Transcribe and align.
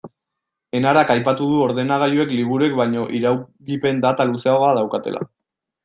Enarak 0.79 1.11
aipatu 1.15 1.49
du 1.51 1.59
ordenagailuek 1.65 2.35
liburuek 2.39 2.75
baino 2.83 3.07
iraungipen 3.21 4.05
data 4.09 4.31
luzeagoa 4.33 4.77
daukatela. 4.81 5.27